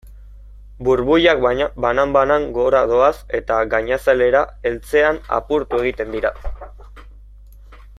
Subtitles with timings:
[0.87, 1.43] Burbuilak
[1.85, 6.37] banan-banan gora doaz eta gainazalera heltzean apurtu egiten dira.